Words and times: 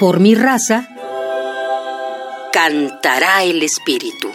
Por 0.00 0.18
mi 0.18 0.34
raza, 0.34 0.88
cantará 2.54 3.42
el 3.42 3.62
espíritu. 3.62 4.28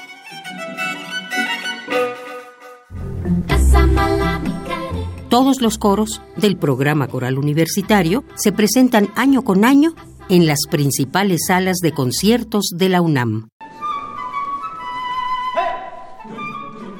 Todos 5.27 5.61
los 5.61 5.79
coros 5.79 6.21
del 6.35 6.55
programa 6.57 7.07
coral 7.07 7.39
universitario 7.39 8.23
se 8.35 8.51
presentan 8.51 9.09
año 9.15 9.41
con 9.41 9.65
año 9.65 9.95
en 10.29 10.45
las 10.45 10.59
principales 10.69 11.47
salas 11.47 11.77
de 11.81 11.93
conciertos 11.93 12.65
de 12.75 12.89
la 12.89 13.01
UNAM. 13.01 13.49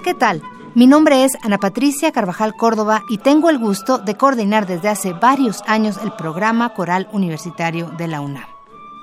¿Qué 0.04 0.16
tal? 0.16 0.42
Mi 0.74 0.88
nombre 0.88 1.24
es 1.24 1.34
Ana 1.44 1.60
Patricia 1.60 2.12
Carvajal 2.12 2.56
Córdoba 2.56 3.04
y 3.12 3.20
tengo 3.20 3.52
el 3.52 3.60
gusto 3.60 4.00
de 4.00 4.16
coordinar 4.16 4.66
desde 4.66 4.90
hace 4.90 5.14
varios 5.14 5.62
años 5.68 6.00
el 6.04 6.14
programa 6.14 6.74
coral 6.74 7.08
universitario 7.14 7.92
de 7.92 8.08
la 8.08 8.22
UNAM. 8.22 8.55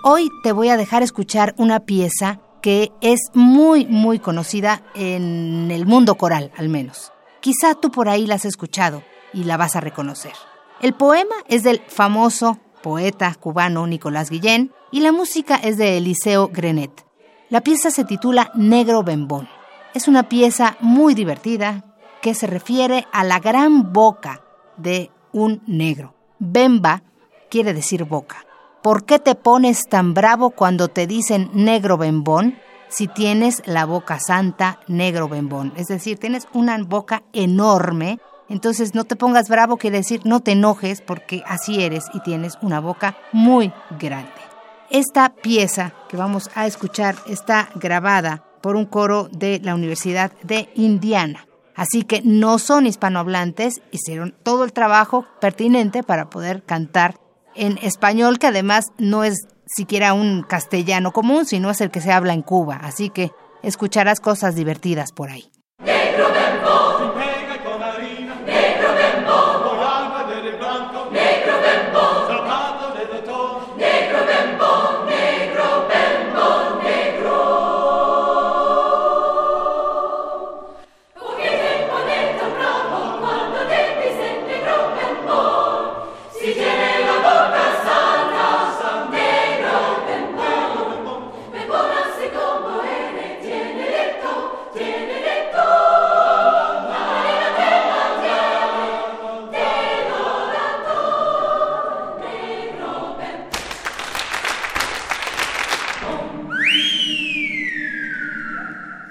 Hoy 0.04 0.30
te 0.42 0.50
voy 0.50 0.68
a 0.68 0.76
dejar 0.76 1.04
escuchar 1.04 1.54
una 1.58 1.78
pieza 1.78 2.40
que 2.60 2.90
es 3.02 3.20
muy, 3.34 3.86
muy 3.86 4.18
conocida 4.18 4.82
en 4.96 5.70
el 5.70 5.86
mundo 5.86 6.16
coral, 6.16 6.50
al 6.56 6.68
menos. 6.68 7.12
Quizá 7.40 7.76
tú 7.76 7.92
por 7.92 8.08
ahí 8.08 8.26
la 8.26 8.34
has 8.34 8.44
escuchado 8.44 9.04
y 9.32 9.44
la 9.44 9.56
vas 9.56 9.76
a 9.76 9.80
reconocer. 9.80 10.32
El 10.80 10.94
poema 10.94 11.36
es 11.46 11.62
del 11.62 11.82
famoso 11.86 12.58
poeta 12.82 13.32
cubano 13.38 13.86
Nicolás 13.86 14.28
Guillén 14.28 14.72
y 14.90 15.00
la 15.00 15.12
música 15.12 15.54
es 15.54 15.76
de 15.76 15.98
Eliseo 15.98 16.48
Grenet. 16.48 17.06
La 17.48 17.60
pieza 17.60 17.92
se 17.92 18.04
titula 18.04 18.50
Negro 18.56 19.04
Bembón. 19.04 19.48
Es 19.94 20.08
una 20.08 20.28
pieza 20.28 20.76
muy 20.80 21.14
divertida 21.14 21.84
que 22.20 22.34
se 22.34 22.48
refiere 22.48 23.06
a 23.12 23.22
la 23.22 23.38
gran 23.38 23.92
boca 23.92 24.42
de 24.76 25.12
un 25.32 25.62
negro. 25.68 26.16
Bemba 26.40 27.04
quiere 27.48 27.72
decir 27.72 28.02
boca. 28.02 28.44
¿Por 28.82 29.04
qué 29.04 29.18
te 29.18 29.34
pones 29.34 29.88
tan 29.88 30.14
bravo 30.14 30.50
cuando 30.50 30.88
te 30.88 31.06
dicen 31.06 31.50
negro 31.54 31.96
bembón? 31.96 32.58
Si 32.88 33.08
tienes 33.08 33.62
la 33.64 33.86
boca 33.86 34.18
santa, 34.18 34.80
negro 34.86 35.28
bembón. 35.28 35.72
Es 35.76 35.86
decir, 35.88 36.18
tienes 36.18 36.46
una 36.52 36.76
boca 36.82 37.22
enorme 37.32 38.18
entonces 38.52 38.94
no 38.94 39.04
te 39.04 39.16
pongas 39.16 39.48
bravo, 39.48 39.78
quiere 39.78 39.96
decir 39.96 40.20
no 40.24 40.40
te 40.40 40.52
enojes 40.52 41.00
porque 41.00 41.42
así 41.46 41.82
eres 41.82 42.04
y 42.12 42.20
tienes 42.20 42.58
una 42.60 42.80
boca 42.80 43.16
muy 43.32 43.72
grande. 43.98 44.30
Esta 44.90 45.30
pieza 45.30 45.94
que 46.10 46.18
vamos 46.18 46.50
a 46.54 46.66
escuchar 46.66 47.16
está 47.26 47.70
grabada 47.76 48.44
por 48.60 48.76
un 48.76 48.84
coro 48.84 49.30
de 49.32 49.58
la 49.62 49.74
Universidad 49.74 50.32
de 50.42 50.68
Indiana. 50.74 51.46
Así 51.74 52.02
que 52.02 52.20
no 52.22 52.58
son 52.58 52.86
hispanohablantes, 52.86 53.80
hicieron 53.90 54.34
todo 54.42 54.64
el 54.64 54.74
trabajo 54.74 55.24
pertinente 55.40 56.02
para 56.02 56.28
poder 56.28 56.62
cantar 56.62 57.16
en 57.54 57.78
español, 57.82 58.38
que 58.38 58.46
además 58.48 58.92
no 58.98 59.24
es 59.24 59.46
siquiera 59.66 60.12
un 60.12 60.42
castellano 60.42 61.12
común, 61.12 61.46
sino 61.46 61.70
es 61.70 61.80
el 61.80 61.90
que 61.90 62.00
se 62.00 62.12
habla 62.12 62.34
en 62.34 62.42
Cuba. 62.42 62.80
Así 62.82 63.10
que 63.10 63.32
escucharás 63.62 64.20
cosas 64.20 64.54
divertidas 64.54 65.12
por 65.12 65.30
ahí. 65.30 65.50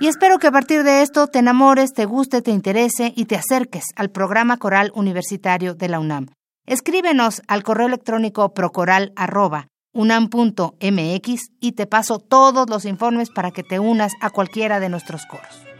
Y 0.01 0.07
espero 0.07 0.39
que 0.39 0.47
a 0.47 0.51
partir 0.51 0.84
de 0.84 1.03
esto 1.03 1.28
te 1.28 1.38
enamores, 1.38 1.94
te 1.94 2.06
guste, 2.06 2.41
te 2.41 2.50
interese 2.50 3.13
y 3.16 3.25
te 3.25 3.35
acerques 3.35 3.84
al 3.95 4.09
programa 4.09 4.57
coral 4.57 4.91
universitario 4.95 5.75
de 5.75 5.89
la 5.89 6.00
UNAM. 6.00 6.29
Escríbenos 6.66 7.44
al 7.47 7.62
correo 7.62 7.85
electrónico 7.85 8.51
procoral.unam.mx 8.51 11.41
y 11.59 11.72
te 11.73 11.85
paso 11.85 12.17
todos 12.17 12.67
los 12.67 12.85
informes 12.85 13.29
para 13.29 13.51
que 13.51 13.62
te 13.62 13.78
unas 13.78 14.13
a 14.22 14.31
cualquiera 14.31 14.79
de 14.79 14.89
nuestros 14.89 15.28
coros. 15.28 15.70